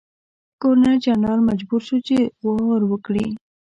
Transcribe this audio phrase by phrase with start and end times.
[0.61, 3.27] ګورنرجنرال مجبور شو چې غور وکړي.